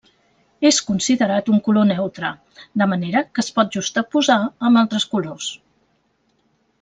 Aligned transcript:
És 0.69 0.77
considerat 0.85 1.51
un 1.55 1.59
color 1.67 1.85
neutre, 1.89 2.31
de 2.83 2.87
manera 2.95 3.21
que 3.35 3.43
es 3.47 3.51
pot 3.59 3.77
juxtaposar 3.79 4.39
amb 4.71 4.83
altres 4.85 5.07
colors. 5.13 5.51